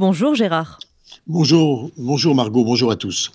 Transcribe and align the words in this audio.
Bonjour 0.00 0.36
Gérard. 0.36 0.78
Bonjour, 1.26 1.90
bonjour 1.96 2.32
Margot, 2.36 2.62
bonjour 2.62 2.92
à 2.92 2.94
tous. 2.94 3.32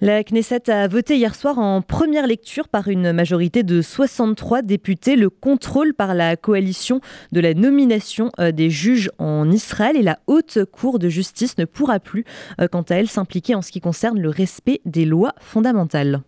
La 0.00 0.24
Knesset 0.24 0.70
a 0.70 0.88
voté 0.88 1.18
hier 1.18 1.34
soir 1.34 1.58
en 1.58 1.82
première 1.82 2.26
lecture 2.26 2.68
par 2.68 2.88
une 2.88 3.12
majorité 3.12 3.62
de 3.62 3.82
63 3.82 4.62
députés 4.62 5.16
le 5.16 5.28
contrôle 5.28 5.92
par 5.92 6.14
la 6.14 6.36
coalition 6.36 7.02
de 7.32 7.40
la 7.40 7.52
nomination 7.52 8.30
euh, 8.40 8.52
des 8.52 8.70
juges 8.70 9.10
en 9.18 9.50
Israël 9.50 9.98
et 9.98 10.02
la 10.02 10.18
haute 10.26 10.64
cour 10.64 10.98
de 10.98 11.10
justice 11.10 11.58
ne 11.58 11.66
pourra 11.66 12.00
plus, 12.00 12.24
euh, 12.58 12.68
quant 12.68 12.86
à 12.88 12.94
elle, 12.94 13.10
s'impliquer 13.10 13.54
en 13.54 13.60
ce 13.60 13.70
qui 13.70 13.80
concerne 13.82 14.18
le 14.18 14.30
respect 14.30 14.80
des 14.86 15.04
lois 15.04 15.34
fondamentales. 15.40 16.22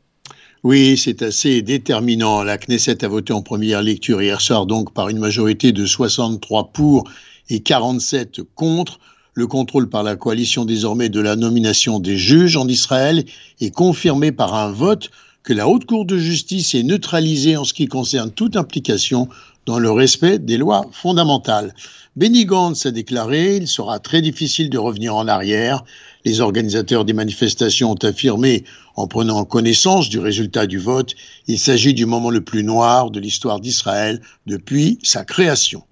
Oui, 0.62 0.99
c'est 0.99 1.23
assez 1.23 1.62
déterminant. 1.62 2.43
La 2.43 2.59
Knesset 2.59 3.03
a 3.03 3.09
voté 3.09 3.33
en 3.33 3.41
première 3.41 3.81
lecture 3.81 4.21
hier 4.21 4.43
soir 4.43 4.67
donc 4.67 4.93
par 4.93 5.09
une 5.09 5.21
majorité 5.21 5.73
de 5.73 5.87
63 5.87 6.71
pour 6.75 7.05
et 7.49 7.61
47 7.61 8.43
contre 8.55 9.01
le 9.35 9.47
contrôle 9.47 9.89
par 9.89 10.03
la 10.03 10.17
coalition 10.17 10.65
désormais 10.65 11.09
de 11.09 11.21
la 11.21 11.37
nomination 11.37 11.98
des 12.01 12.16
juges 12.16 12.57
en 12.57 12.69
Israël 12.69 13.25
est 13.61 13.70
confirmé 13.70 14.33
par 14.33 14.55
un 14.55 14.70
vote 14.73 15.11
que 15.43 15.53
la 15.53 15.69
Haute 15.69 15.87
Cour 15.87 16.05
de 16.05 16.19
justice 16.19 16.75
est 16.75 16.83
neutralisée 16.83 17.56
en 17.56 17.65
ce 17.65 17.73
qui 17.73 17.87
concerne 17.87 18.30
toute 18.30 18.56
implication 18.56 19.29
dans 19.66 19.79
le 19.79 19.91
respect 19.91 20.39
des 20.39 20.56
lois 20.56 20.87
fondamentales. 20.93 21.75
Benny 22.16 22.45
Gantz 22.45 22.87
a 22.87 22.91
déclaré 22.91 23.56
Il 23.56 23.69
sera 23.69 24.01
très 24.01 24.20
difficile 24.20 24.69
de 24.69 24.79
revenir 24.79 25.15
en 25.15 25.29
arrière. 25.29 25.84
Les 26.25 26.41
organisateurs 26.41 27.05
des 27.05 27.12
manifestations 27.12 27.92
ont 27.92 28.05
affirmé, 28.05 28.65
en 28.97 29.06
prenant 29.06 29.45
connaissance 29.45 30.09
du 30.09 30.19
résultat 30.19 30.67
du 30.67 30.78
vote, 30.78 31.15
il 31.47 31.59
s'agit 31.59 31.95
du 31.95 32.05
moment 32.05 32.31
le 32.31 32.42
plus 32.42 32.65
noir 32.65 33.11
de 33.11 33.20
l'histoire 33.20 33.61
d'Israël 33.61 34.20
depuis 34.47 34.98
sa 35.03 35.25
création. 35.25 35.84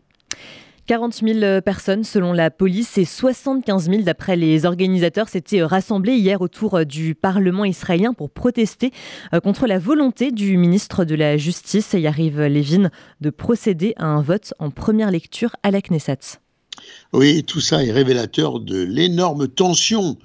40 0.88 1.20
000 1.23 1.38
euh, 1.42 1.60
personnes 1.60 2.02
selon 2.02 2.33
la 2.33 2.51
police 2.51 2.97
et 2.97 3.05
75 3.05 3.91
000 3.91 4.02
d'après 4.05 4.37
les 4.37 4.65
organisateurs 4.65 5.28
s'étaient 5.28 5.61
euh, 5.61 5.66
rassemblés 5.66 6.14
hier 6.14 6.41
autour 6.41 6.78
euh, 6.78 6.84
du 6.84 7.14
Parlement 7.14 7.66
israélien 7.66 8.14
pour 8.14 8.31
protester 8.31 8.91
contre 9.44 9.66
la 9.66 9.78
volonté 9.78 10.31
du 10.31 10.56
ministre 10.56 11.05
de 11.05 11.14
la 11.14 11.36
Justice, 11.36 11.92
Yariv 11.92 12.41
Levin, 12.41 12.91
de 13.20 13.28
procéder 13.28 13.92
à 13.98 14.06
un 14.06 14.22
vote 14.22 14.55
en 14.59 14.70
première 14.70 15.11
lecture 15.11 15.55
à 15.62 15.70
la 15.70 15.83
Knesset. 15.83 16.39
Oui, 17.12 17.44
tout 17.44 17.61
ça 17.61 17.84
est 17.84 17.92
révélateur 17.92 18.59
de 18.59 18.83
l'énorme 18.83 19.47
tension 19.47 20.16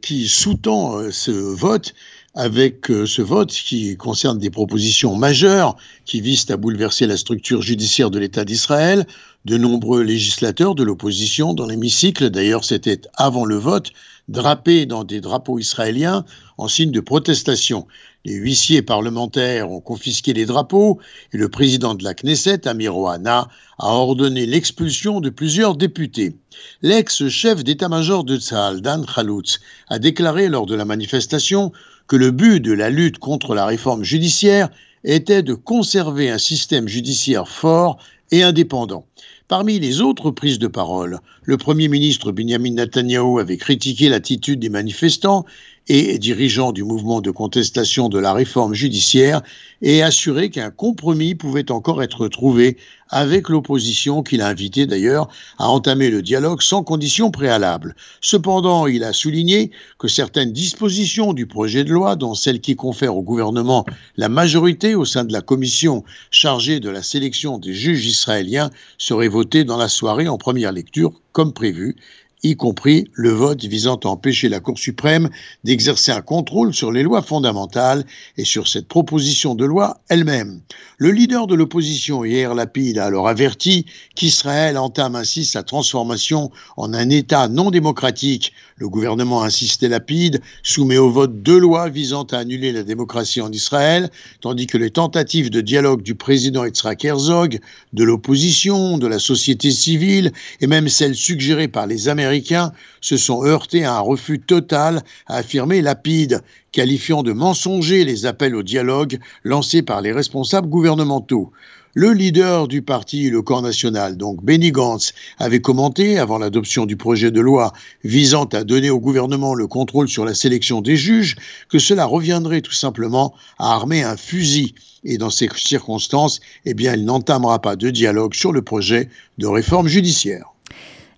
qui 0.00 0.28
sous-tend 0.28 1.10
ce 1.10 1.32
vote 1.32 1.94
avec 2.36 2.86
ce 2.86 3.22
vote 3.22 3.50
qui 3.50 3.96
concerne 3.96 4.38
des 4.38 4.50
propositions 4.50 5.16
majeures 5.16 5.74
qui 6.04 6.20
visent 6.20 6.50
à 6.50 6.58
bouleverser 6.58 7.06
la 7.06 7.16
structure 7.16 7.62
judiciaire 7.62 8.10
de 8.10 8.18
l'État 8.18 8.44
d'Israël, 8.44 9.06
de 9.46 9.56
nombreux 9.56 10.02
législateurs 10.02 10.74
de 10.74 10.84
l'opposition 10.84 11.54
dans 11.54 11.66
l'hémicycle, 11.66 12.28
d'ailleurs 12.30 12.64
c'était 12.64 13.00
avant 13.14 13.46
le 13.46 13.56
vote, 13.56 13.90
drapés 14.28 14.86
dans 14.86 15.04
des 15.04 15.20
drapeaux 15.20 15.58
israéliens 15.58 16.24
en 16.58 16.68
signe 16.68 16.90
de 16.90 17.00
protestation. 17.00 17.86
Les 18.24 18.34
huissiers 18.34 18.82
parlementaires 18.82 19.70
ont 19.70 19.80
confisqué 19.80 20.32
les 20.32 20.46
drapeaux 20.46 20.98
et 21.32 21.36
le 21.38 21.48
président 21.48 21.94
de 21.94 22.02
la 22.02 22.12
Knesset, 22.12 22.66
Amir 22.66 22.98
Ohana, 22.98 23.48
a 23.78 23.86
ordonné 23.86 24.46
l'expulsion 24.46 25.20
de 25.20 25.30
plusieurs 25.30 25.76
députés. 25.76 26.36
L'ex-chef 26.82 27.62
d'état-major 27.62 28.24
de 28.24 28.36
Tzahal, 28.36 28.80
Dan 28.80 29.06
Khaloutz, 29.06 29.60
a 29.88 30.00
déclaré 30.00 30.48
lors 30.48 30.66
de 30.66 30.74
la 30.74 30.84
manifestation 30.84 31.72
que 32.08 32.16
le 32.16 32.30
but 32.30 32.60
de 32.60 32.72
la 32.72 32.90
lutte 32.90 33.18
contre 33.18 33.54
la 33.54 33.66
réforme 33.66 34.04
judiciaire 34.04 34.68
était 35.04 35.42
de 35.42 35.54
conserver 35.54 36.30
un 36.30 36.38
système 36.38 36.88
judiciaire 36.88 37.48
fort 37.48 37.98
et 38.30 38.42
indépendant. 38.42 39.06
Parmi 39.48 39.78
les 39.78 40.00
autres 40.00 40.32
prises 40.32 40.58
de 40.58 40.66
parole, 40.66 41.20
le 41.44 41.56
Premier 41.56 41.86
ministre 41.86 42.32
Benjamin 42.32 42.72
Netanyahu 42.72 43.38
avait 43.38 43.56
critiqué 43.56 44.08
l'attitude 44.08 44.58
des 44.58 44.68
manifestants 44.68 45.44
et 45.88 46.18
dirigeants 46.18 46.72
du 46.72 46.82
mouvement 46.82 47.20
de 47.20 47.30
contestation 47.30 48.08
de 48.08 48.18
la 48.18 48.32
réforme 48.32 48.74
judiciaire 48.74 49.42
et 49.82 50.02
assuré 50.02 50.50
qu'un 50.50 50.70
compromis 50.70 51.34
pouvait 51.34 51.70
encore 51.70 52.02
être 52.02 52.28
trouvé 52.28 52.76
avec 53.08 53.48
l'opposition 53.48 54.22
qu'il 54.22 54.42
a 54.42 54.48
invité 54.48 54.86
d'ailleurs 54.86 55.28
à 55.58 55.68
entamer 55.68 56.10
le 56.10 56.22
dialogue 56.22 56.60
sans 56.60 56.82
condition 56.82 57.30
préalable. 57.30 57.94
Cependant, 58.20 58.86
il 58.86 59.04
a 59.04 59.12
souligné 59.12 59.70
que 59.98 60.08
certaines 60.08 60.52
dispositions 60.52 61.32
du 61.32 61.46
projet 61.46 61.84
de 61.84 61.92
loi, 61.92 62.16
dont 62.16 62.34
celle 62.34 62.60
qui 62.60 62.74
confère 62.74 63.16
au 63.16 63.22
gouvernement 63.22 63.84
la 64.16 64.28
majorité 64.28 64.94
au 64.94 65.04
sein 65.04 65.24
de 65.24 65.32
la 65.32 65.40
commission 65.40 66.02
chargée 66.30 66.80
de 66.80 66.90
la 66.90 67.02
sélection 67.02 67.58
des 67.58 67.74
juges 67.74 68.06
israéliens, 68.06 68.70
seraient 68.98 69.28
votées 69.28 69.64
dans 69.64 69.76
la 69.76 69.88
soirée 69.88 70.28
en 70.28 70.38
première 70.38 70.72
lecture 70.72 71.12
comme 71.32 71.52
prévu 71.52 71.96
y 72.42 72.56
compris 72.56 73.08
le 73.14 73.30
vote 73.30 73.64
visant 73.64 73.96
à 73.96 74.08
empêcher 74.08 74.48
la 74.48 74.60
Cour 74.60 74.78
suprême 74.78 75.30
d'exercer 75.64 76.12
un 76.12 76.20
contrôle 76.20 76.74
sur 76.74 76.92
les 76.92 77.02
lois 77.02 77.22
fondamentales 77.22 78.04
et 78.36 78.44
sur 78.44 78.68
cette 78.68 78.88
proposition 78.88 79.54
de 79.54 79.64
loi 79.64 80.00
elle-même. 80.08 80.60
Le 80.98 81.10
leader 81.10 81.46
de 81.46 81.54
l'opposition, 81.54 82.24
Yair 82.24 82.54
Lapid, 82.54 82.98
a 82.98 83.06
alors 83.06 83.28
averti 83.28 83.86
qu'Israël 84.14 84.78
entame 84.78 85.16
ainsi 85.16 85.44
sa 85.44 85.62
transformation 85.62 86.50
en 86.76 86.94
un 86.94 87.10
État 87.10 87.48
non 87.48 87.70
démocratique. 87.70 88.52
Le 88.76 88.88
gouvernement 88.88 89.42
insisté 89.42 89.88
Lapid, 89.88 90.40
soumet 90.62 90.98
au 90.98 91.10
vote 91.10 91.42
deux 91.42 91.58
lois 91.58 91.88
visant 91.88 92.24
à 92.24 92.38
annuler 92.38 92.72
la 92.72 92.82
démocratie 92.82 93.40
en 93.40 93.50
Israël, 93.50 94.10
tandis 94.40 94.66
que 94.66 94.78
les 94.78 94.90
tentatives 94.90 95.50
de 95.50 95.60
dialogue 95.60 96.02
du 96.02 96.14
président 96.14 96.64
Yitzhak 96.64 97.04
Herzog, 97.04 97.58
de 97.92 98.04
l'opposition, 98.04 98.98
de 98.98 99.06
la 99.06 99.18
société 99.18 99.70
civile 99.70 100.32
et 100.60 100.66
même 100.66 100.88
celles 100.88 101.14
suggérées 101.14 101.68
par 101.68 101.86
les 101.86 102.08
Américains 102.08 102.25
Américains 102.26 102.72
se 103.00 103.16
sont 103.16 103.44
heurtés 103.44 103.84
à 103.84 103.94
un 103.94 104.00
refus 104.00 104.40
total, 104.40 105.02
a 105.28 105.36
affirmé 105.36 105.80
Lapide, 105.80 106.42
qualifiant 106.72 107.22
de 107.22 107.32
mensongers 107.32 108.04
les 108.04 108.26
appels 108.26 108.56
au 108.56 108.64
dialogue 108.64 109.20
lancés 109.44 109.82
par 109.82 110.00
les 110.00 110.10
responsables 110.10 110.68
gouvernementaux. 110.68 111.52
Le 111.94 112.12
leader 112.12 112.66
du 112.66 112.82
parti, 112.82 113.30
le 113.30 113.42
Corps 113.42 113.62
national, 113.62 114.16
donc 114.16 114.44
Benny 114.44 114.72
Gantz, 114.72 115.14
avait 115.38 115.60
commenté, 115.60 116.18
avant 116.18 116.38
l'adoption 116.38 116.84
du 116.84 116.96
projet 116.96 117.30
de 117.30 117.40
loi 117.40 117.72
visant 118.02 118.44
à 118.46 118.64
donner 118.64 118.90
au 118.90 118.98
gouvernement 118.98 119.54
le 119.54 119.68
contrôle 119.68 120.08
sur 120.08 120.24
la 120.24 120.34
sélection 120.34 120.80
des 120.80 120.96
juges, 120.96 121.36
que 121.68 121.78
cela 121.78 122.06
reviendrait 122.06 122.60
tout 122.60 122.72
simplement 122.72 123.34
à 123.58 123.72
armer 123.72 124.02
un 124.02 124.16
fusil. 124.16 124.74
Et 125.04 125.16
dans 125.16 125.30
ces 125.30 125.48
circonstances, 125.54 126.40
eh 126.64 126.74
bien, 126.74 126.94
il 126.94 127.04
n'entamera 127.04 127.62
pas 127.62 127.76
de 127.76 127.90
dialogue 127.90 128.34
sur 128.34 128.52
le 128.52 128.62
projet 128.62 129.08
de 129.38 129.46
réforme 129.46 129.86
judiciaire. 129.86 130.52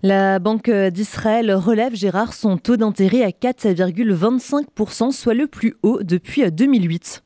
La 0.01 0.39
Banque 0.39 0.69
d'Israël 0.69 1.53
relève, 1.53 1.93
Gérard, 1.93 2.33
son 2.33 2.57
taux 2.57 2.77
d'intérêt 2.77 3.21
à 3.21 3.31
4,25%, 3.31 5.11
soit 5.11 5.33
le 5.33 5.45
plus 5.45 5.75
haut 5.83 6.03
depuis 6.03 6.49
2008. 6.49 7.21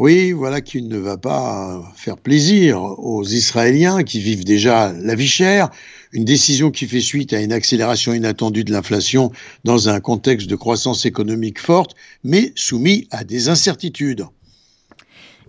Oui, 0.00 0.32
voilà 0.32 0.60
qui 0.60 0.82
ne 0.82 0.98
va 0.98 1.16
pas 1.16 1.80
faire 1.94 2.16
plaisir 2.16 2.82
aux 2.82 3.22
Israéliens 3.22 4.02
qui 4.02 4.18
vivent 4.18 4.44
déjà 4.44 4.92
la 4.92 5.14
vie 5.14 5.28
chère, 5.28 5.70
une 6.12 6.24
décision 6.24 6.72
qui 6.72 6.86
fait 6.86 7.00
suite 7.00 7.32
à 7.32 7.40
une 7.40 7.52
accélération 7.52 8.12
inattendue 8.12 8.64
de 8.64 8.72
l'inflation 8.72 9.30
dans 9.62 9.88
un 9.88 10.00
contexte 10.00 10.48
de 10.48 10.56
croissance 10.56 11.06
économique 11.06 11.60
forte, 11.60 11.94
mais 12.24 12.52
soumis 12.56 13.06
à 13.12 13.22
des 13.22 13.48
incertitudes. 13.48 14.24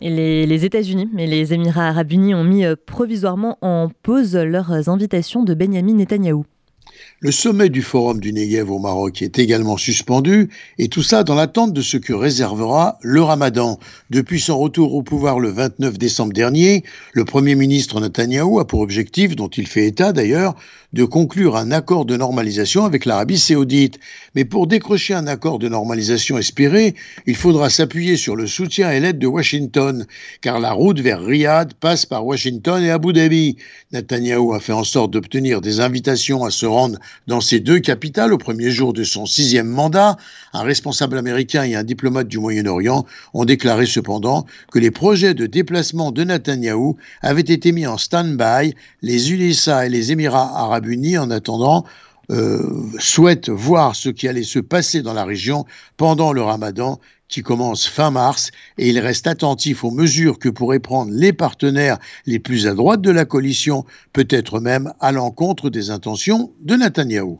Les, 0.01 0.66
États-Unis 0.66 1.09
et 1.17 1.28
les 1.28 1.53
Émirats 1.53 1.88
arabes 1.88 2.11
unis 2.11 2.35
ont 2.35 2.44
mis 2.44 2.66
euh, 2.66 2.75
provisoirement 2.75 3.57
en 3.61 3.89
pause 4.03 4.35
leurs 4.35 4.89
invitations 4.89 5.44
de 5.44 5.53
Benjamin 5.53 5.94
Netanyahou. 5.94 6.45
Le 7.22 7.31
sommet 7.31 7.69
du 7.69 7.81
Forum 7.81 8.19
du 8.19 8.34
Negev 8.34 8.69
au 8.69 8.78
Maroc 8.78 9.22
est 9.22 9.40
également 9.40 9.78
suspendu, 9.78 10.50
et 10.78 10.90
tout 10.90 11.01
ça 11.01 11.23
dans 11.23 11.34
l'attente 11.34 11.73
de 11.73 11.81
ce 11.81 11.97
que 11.97 12.13
réservera 12.13 13.00
le 13.01 13.23
Ramadan. 13.23 13.79
Depuis 14.12 14.40
son 14.40 14.59
retour 14.59 14.94
au 14.94 15.01
pouvoir 15.01 15.40
le 15.40 15.50
29 15.50 15.97
décembre 15.97 16.34
dernier, 16.34 16.84
le 17.13 17.25
Premier 17.25 17.56
ministre 17.56 18.00
Netanyahou 18.00 18.59
a 18.59 18.68
pour 18.68 18.81
objectif, 18.81 19.35
dont 19.35 19.47
il 19.47 19.66
fait 19.66 19.88
état 19.88 20.13
d'ailleurs, 20.13 20.56
de 20.94 21.03
conclure 21.03 21.57
un 21.57 21.72
accord 21.72 22.06
de 22.06 22.16
normalisation 22.16 22.85
avec 22.85 23.06
l'Arabie 23.06 23.38
saoudite. 23.38 24.00
Mais 24.34 24.46
pour 24.46 24.66
décrocher 24.66 25.14
un 25.14 25.28
accord 25.28 25.59
de 25.59 25.67
normalisation 25.67 26.37
espéré, 26.37 26.96
il 27.28 27.35
faudra 27.35 27.70
s'appuyer 27.70 28.16
sur 28.16 28.35
le 28.35 28.47
soutien 28.47 28.91
et 28.91 29.02
l'aide 29.02 29.20
de 29.20 29.28
Washington, 29.28 30.05
car 30.41 30.59
la 30.59 30.72
route 30.72 30.99
vers 30.99 31.22
Riyad 31.22 31.73
passe 31.73 32.05
par 32.05 32.26
Washington 32.26 32.82
et 32.82 32.91
Abu 32.91 33.11
Dhabi. 33.11 33.58
Netanyahou 33.91 34.53
a 34.53 34.59
fait 34.61 34.73
en 34.73 34.85
sorte 34.85 35.11
d'obtenir 35.11 35.59
des 35.59 35.82
invitations 35.82 36.46
à 36.46 36.49
se 36.49 36.66
dans 37.27 37.41
ces 37.41 37.59
deux 37.59 37.79
capitales 37.79 38.33
au 38.33 38.37
premier 38.37 38.72
jour 38.72 38.93
de 38.93 39.03
son 39.03 39.25
sixième 39.25 39.67
mandat. 39.67 40.17
Un 40.53 40.63
responsable 40.63 41.17
américain 41.17 41.63
et 41.63 41.75
un 41.75 41.83
diplomate 41.83 42.27
du 42.27 42.39
Moyen-Orient 42.39 43.05
ont 43.33 43.45
déclaré 43.45 43.85
cependant 43.85 44.45
que 44.72 44.79
les 44.79 44.91
projets 44.91 45.33
de 45.33 45.45
déplacement 45.45 46.11
de 46.11 46.23
Netanyahou 46.23 46.97
avaient 47.22 47.41
été 47.41 47.72
mis 47.72 47.87
en 47.87 47.97
stand-by. 47.97 48.75
Les 49.01 49.31
USA 49.33 49.85
et 49.85 49.89
les 49.89 50.11
Émirats 50.11 50.51
arabes 50.55 50.87
unis, 50.87 51.17
en 51.17 51.31
attendant, 51.31 51.85
euh, 52.31 52.61
souhaitent 52.99 53.49
voir 53.49 53.95
ce 53.95 54.09
qui 54.09 54.27
allait 54.27 54.43
se 54.43 54.59
passer 54.59 55.01
dans 55.01 55.13
la 55.13 55.25
région 55.25 55.66
pendant 55.97 56.33
le 56.33 56.41
ramadan 56.41 56.99
qui 57.27 57.41
commence 57.41 57.87
fin 57.87 58.11
mars 58.11 58.51
et 58.77 58.89
il 58.89 58.99
reste 58.99 59.27
attentif 59.27 59.83
aux 59.83 59.91
mesures 59.91 60.39
que 60.39 60.49
pourraient 60.49 60.79
prendre 60.79 61.11
les 61.11 61.33
partenaires 61.33 61.97
les 62.25 62.39
plus 62.39 62.67
à 62.67 62.73
droite 62.73 63.01
de 63.01 63.11
la 63.11 63.25
coalition, 63.25 63.85
peut-être 64.13 64.59
même 64.59 64.93
à 64.99 65.11
l'encontre 65.11 65.69
des 65.69 65.89
intentions 65.89 66.51
de 66.61 66.75
Netanyahou. 66.75 67.39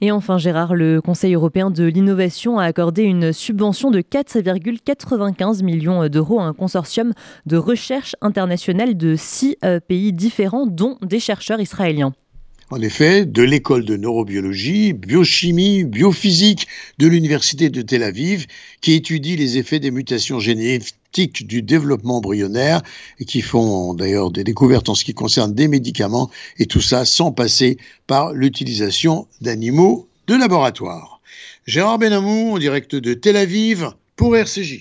Et 0.00 0.10
enfin, 0.10 0.38
Gérard, 0.38 0.74
le 0.74 1.00
Conseil 1.00 1.34
européen 1.34 1.70
de 1.70 1.84
l'innovation 1.84 2.58
a 2.58 2.64
accordé 2.64 3.04
une 3.04 3.32
subvention 3.32 3.90
de 3.90 4.00
4,95 4.00 5.62
millions 5.62 6.08
d'euros 6.08 6.40
à 6.40 6.44
un 6.44 6.52
consortium 6.52 7.12
de 7.46 7.56
recherche 7.56 8.14
internationale 8.20 8.96
de 8.96 9.16
six 9.16 9.56
euh, 9.64 9.80
pays 9.80 10.12
différents, 10.12 10.66
dont 10.66 10.98
des 11.00 11.20
chercheurs 11.20 11.60
israéliens. 11.60 12.12
En 12.74 12.80
effet, 12.80 13.24
de 13.24 13.44
l'école 13.44 13.84
de 13.84 13.96
neurobiologie, 13.96 14.94
biochimie, 14.94 15.84
biophysique 15.84 16.66
de 16.98 17.06
l'Université 17.06 17.70
de 17.70 17.82
Tel 17.82 18.02
Aviv, 18.02 18.46
qui 18.80 18.94
étudie 18.94 19.36
les 19.36 19.58
effets 19.58 19.78
des 19.78 19.92
mutations 19.92 20.40
génétiques 20.40 21.46
du 21.46 21.62
développement 21.62 22.16
embryonnaire 22.16 22.82
et 23.20 23.26
qui 23.26 23.42
font 23.42 23.94
d'ailleurs 23.94 24.32
des 24.32 24.42
découvertes 24.42 24.88
en 24.88 24.96
ce 24.96 25.04
qui 25.04 25.14
concerne 25.14 25.54
des 25.54 25.68
médicaments, 25.68 26.32
et 26.58 26.66
tout 26.66 26.80
ça 26.80 27.04
sans 27.04 27.30
passer 27.30 27.78
par 28.08 28.32
l'utilisation 28.32 29.28
d'animaux 29.40 30.08
de 30.26 30.34
laboratoire. 30.34 31.20
Gérard 31.68 32.00
Benamou, 32.00 32.54
en 32.54 32.58
direct 32.58 32.96
de 32.96 33.14
Tel 33.14 33.36
Aviv, 33.36 33.90
pour 34.16 34.36
RCJ. 34.36 34.72